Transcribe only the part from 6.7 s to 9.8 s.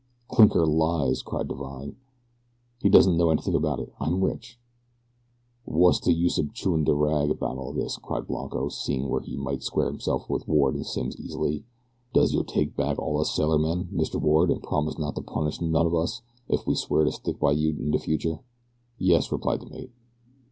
de rag 'bout all dis," cried Blanco, seeing where he might